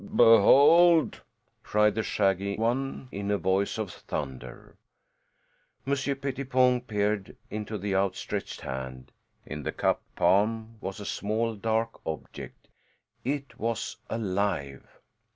"Behold!" 0.15 1.21
cried 1.61 1.93
the 1.93 2.01
shaggy 2.01 2.57
one 2.57 3.07
in 3.11 3.29
a 3.29 3.37
voice 3.37 3.77
of 3.77 3.93
thunder. 3.93 4.75
Monsieur 5.85 6.15
Pettipon 6.15 6.81
peered 6.81 7.37
into 7.51 7.77
the 7.77 7.93
outstretched 7.93 8.61
hand. 8.61 9.11
In 9.45 9.61
the 9.61 9.71
cupped 9.71 10.15
palm 10.15 10.79
was 10.81 10.99
a 10.99 11.05
small 11.05 11.53
dark 11.53 12.01
object. 12.03 12.67
It 13.23 13.59
was 13.59 13.97
alive. 14.09 14.87